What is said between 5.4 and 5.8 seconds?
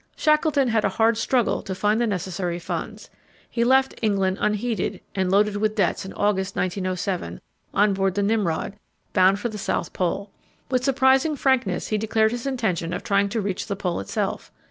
with